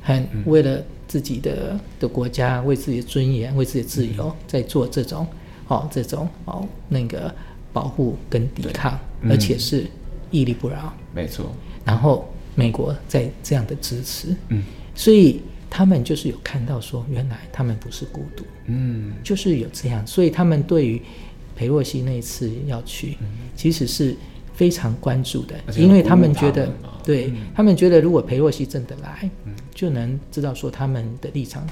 [0.02, 5.28] 很为了自己的的国家，为自己的尊严，为自己的自由，在做这种
[5.68, 7.34] 哦，这种哦那个
[7.72, 9.86] 保护跟抵抗，嗯、而且是
[10.32, 11.52] 屹立不饶，没错。
[11.86, 14.64] 然后美国在这样的支持，嗯，
[14.96, 15.42] 所以。
[15.76, 21.02] 他们就是有看到说，原来他们不是孤独，嗯，就是有这样，所以他们对于
[21.56, 24.16] 裴洛西那一次要去，嗯、其实是
[24.54, 26.72] 非常关注的，因为他们觉得，
[27.04, 31.66] 对、嗯、他们觉得，如果裴洛西真的来，嗯、就能知道说他们的立场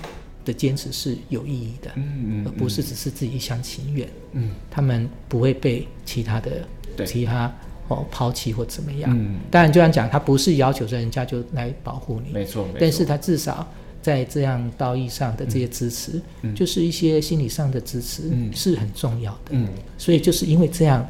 [0.43, 6.67] 的坚持是有意义的，嗯嗯，嗯而不是只是自己一厢情愿，嗯，他们不会被其他的
[7.05, 7.53] 其他
[7.87, 9.15] 哦抛弃或怎么样。
[9.15, 12.77] 嗯，当然就像讲，他不是要求说人家就来保护你，没错，没错。
[12.79, 13.71] 但是他至少
[14.01, 19.51] 在这样道义上的这些支持，嗯、就是一些心理上的支持，嗯、是很重要的。
[19.51, 21.07] 嗯，所以就是因为这样。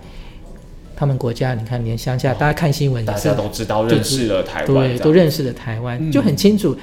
[0.93, 6.77] 他们国家，你看，连乡下，大家看新闻，大家都知道，认识了台湾，对，都认识了台湾，嗯、就很清楚，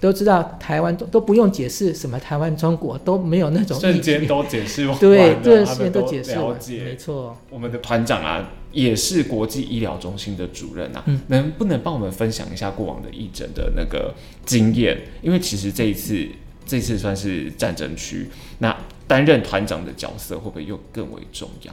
[0.00, 7.36] 都知道台湾都都不用解释什么台湾中国都没有那种瞬间都解释完，对，这瞬间都解释了解，没错。
[7.50, 14.14] 我们的团长啊，也是国际医疗中心的主任啊，嗯、能不能帮我们分享一下过往的义诊的那个
[14.44, 14.98] 经验？
[15.22, 16.26] 因为其实这一次，
[16.66, 21.72] 这次算是战争区，那担任团长的角色会不会又更为重要？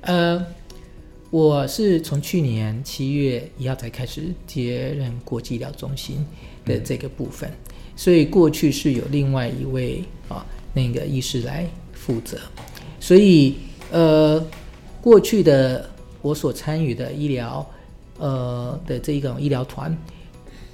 [0.00, 0.46] 呃。
[1.30, 6.24] 我是从去年七月一号才开始接任国际医疗中心
[6.64, 12.38] 的这个部分，嗯、所以过去是有另外一位啊、哦、那个医师来负责，
[13.00, 13.56] 所以
[13.90, 14.40] 呃
[15.00, 15.90] 过去的
[16.24, 17.64] 我所参与的医疗
[18.18, 19.94] 呃的这一种医疗团，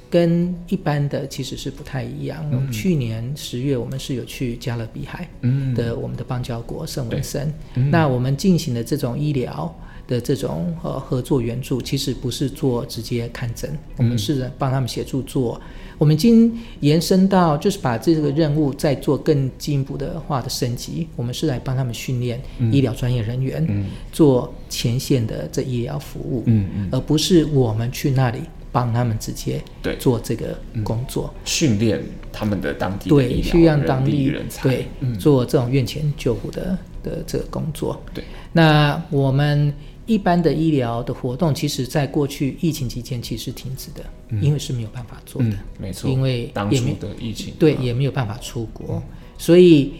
[0.09, 2.49] 跟一般的其实是不太一样。
[2.53, 5.29] 嗯、去年十月我们是有去加勒比海
[5.75, 9.75] 的我们的邦交国圣文森，嗯、那我们进行的这种医疗。
[10.11, 15.59] 的这种呃合作援助，其实不是做直接看诊，嗯、我们是帮他们协助做。
[15.97, 21.07] 我们已经延伸到，就是把这个任务再做更进一步的话的升级。
[21.15, 22.41] 我们是来帮他们训练
[22.73, 28.41] 医疗专业人员，嗯、做前线的这医疗服务，嗯嗯、而不是我们去那里
[28.73, 29.63] 帮他们直接
[29.99, 32.03] 做这个工作，训练
[32.33, 38.03] 他们的当地的对，需要当地人才对、嗯、做这种院前救护的的这个工作。
[38.15, 39.71] 对，那我们。
[40.11, 49.03] 一般的医疗的活动，其实在过去疫情期间其实停止的，嗯、因为是没有办法做的，嗯、没错，因为当初的疫情对也没有办法出国，嗯、
[49.39, 49.93] 所以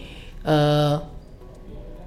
[0.43, 1.01] 呃，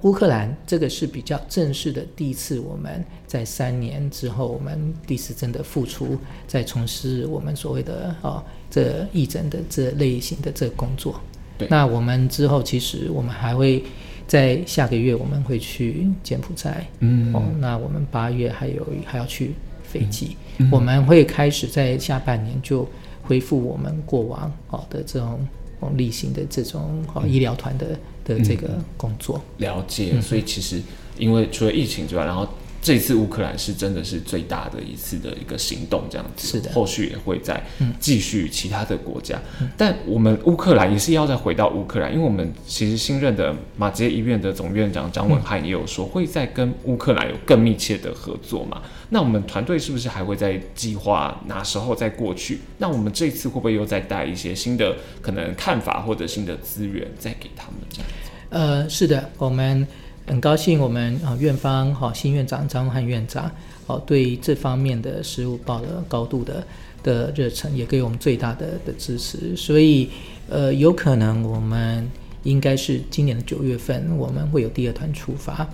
[0.03, 6.15] 乌克兰这个是比较正式的第一次，我们在三年之后，我们第一次真的复出，
[6.47, 11.19] 在从事我们所谓的哦这义诊的这类型的这个工作。
[11.57, 13.83] 对，那我们之后其实我们还会。
[14.27, 19.53] 在下个月我们会去柬埔寨，嗯，哦，那我们八月还有还要去
[19.83, 22.87] 斐济，嗯、我们会开始在下半年就
[23.21, 25.47] 恢复我们过往哦的这种
[25.95, 29.41] 例行的这种哦医疗团的的这个工作。
[29.57, 30.81] 了解，所以其实
[31.17, 32.47] 因为除了疫情之外，然后。
[32.85, 36.47] 这次乌克兰是真的是最大的一次的一个行动，这样子。
[36.47, 36.71] 是的。
[36.71, 37.59] 后续也会再
[37.99, 48.79] 继续其他的国家，嗯、但我们乌克兰也是要再回到乌克兰，因为我们其实新任的马杰医院的总院长张文汉也有说，会再跟乌克兰有更密切的合作嘛。
[49.09, 52.59] 那我们团队是不是还会再计划哪时候再过去？
[52.77, 58.29] 那我们这次会不会又再带一些新的可能看法或者新的资源再给他们这样子？
[58.51, 59.87] 呃，是的，我们。
[60.27, 63.49] 很高兴我们啊院方哈新院长张汉院长
[63.85, 66.65] 哦对这方面的事务抱了高度的
[67.03, 69.55] 的热忱，也给我们最大的的支持。
[69.55, 70.09] 所以
[70.49, 72.09] 呃有可能我们
[72.43, 75.67] 应该是今年的九月份我们会有第二团出发。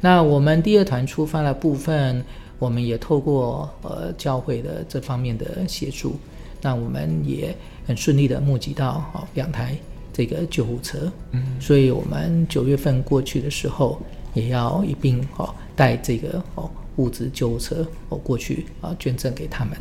[0.00, 2.24] 那我们第二团出发的部分，
[2.58, 6.16] 我们也透过呃教会的这方面的协助，
[6.62, 7.54] 那我们也
[7.86, 9.76] 很顺利的募集到好两台。
[10.12, 14.00] 这个救护车，嗯，所以我们九月份过去的时候，
[14.34, 19.76] 也要一并哦带这个哦物资救护车哦过去啊捐赠给他们。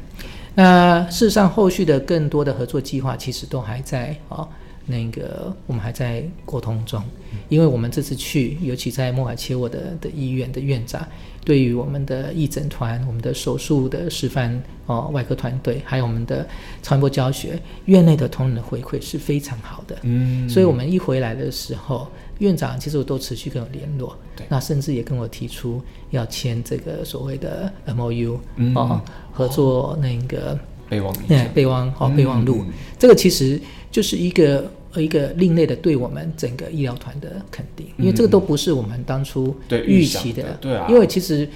[0.55, 4.47] 那事实上，后续的更多的合作计划其实都还在啊。
[4.89, 7.01] 那个我们还在沟通中，
[7.47, 11.07] 因为我们这次去，尤其在莫卡切沃的的医院的院长，
[11.45, 16.45] 对于我们的义诊团、我们的手术的示范哦外科团队，还有我们的
[16.81, 19.95] 超音波教学，院内的同仁的回馈是非常好的。
[20.01, 22.07] 嗯，所以我们一回来的时候，
[22.39, 25.79] 院长其实我都持续跟我联络，对，那甚至也跟我提出
[26.09, 28.99] 要签这个所谓的 MOU、嗯、哦，
[29.31, 30.57] 合作那个
[30.89, 31.15] 备忘
[31.53, 32.65] 备忘哦备忘录，
[32.97, 33.61] 这个其实
[33.91, 34.69] 就是一个。
[34.95, 40.43] 一个另类的对我们整个医疗团的肯定，因为这个都不是我们当初预期的。
[40.43, 41.47] 的对啊，因为其实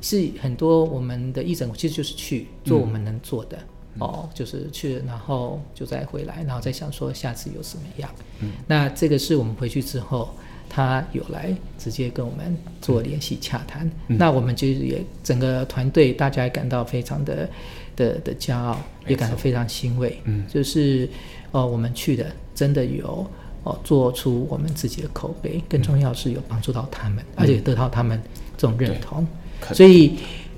[0.00, 3.56] 是很多我们的义诊，其实就是去做我们能做的、
[3.94, 8.10] 嗯、哦，就是去，然后就再回来，然后再想说下次有什么样。
[8.40, 10.34] 嗯，那这个是我们回去之后，
[10.68, 13.90] 他有来直接跟我们做联系洽谈。
[14.08, 17.48] 嗯、那我们就也整个团队大家也感到非常的
[17.96, 20.20] 的的骄傲，也感到非常欣慰。
[20.24, 21.08] 嗯，就是。
[21.54, 23.26] 哦，我们去的真的有
[23.62, 28.18] 哦，做出我们自己的口碑，更重要是有帮助到他们，嗯、而且得到他们
[28.56, 29.26] 这种认同，
[29.74, 30.14] 所以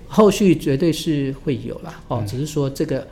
[0.06, 2.00] 后续绝对是会有啦。
[2.06, 3.04] 哦，嗯、只是说这个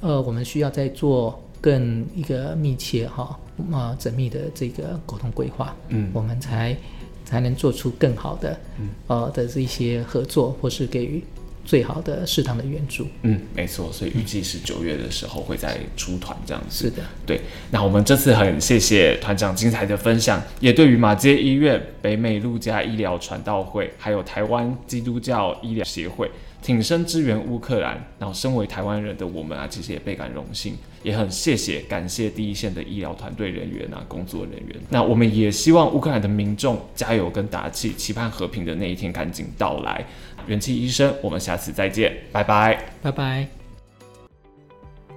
[0.00, 3.36] 呃，我们需要再做更一个密切哈
[3.72, 6.76] 啊缜密的这个沟通规划，嗯，我们才
[7.24, 11.20] 才能做出更好的嗯呃的这些合作，或是给予
[11.64, 13.06] 最好的适当的援助。
[13.22, 16.84] 嗯，没错，所以预计是九月的时候会再出团这样子。
[16.84, 17.40] 是的，对。
[17.70, 26.30] 那我们这次很谢谢团长精彩的分享，也对于马街医院、北美陆家医疗传道会，还有台湾基督教医疗协会。
[26.62, 34.74] 挺身支援乌克兰，然后身为台湾人的我们啊，其实也倍感荣幸，也很谢谢、感谢第一线的医疗团队人员啊、工作人员。
[34.88, 40.06] 那我们也希望乌克兰的民众加油跟打气，期盼和平的那一天赶紧到来。
[40.46, 43.46] 元气医生，我们下次再见，拜拜，拜拜。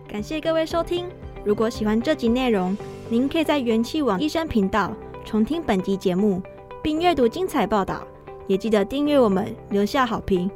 [0.08, 1.08] 感谢各位收听，
[1.44, 2.78] 如果喜欢这集内容，
[3.10, 6.42] 您可以在元气网医生频道重听本集节目，
[6.82, 8.08] 并阅读精彩报道，
[8.48, 10.50] 也记得订阅我们，留下好评。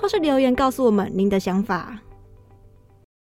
[0.00, 1.98] 或是留言告诉我们您的想法。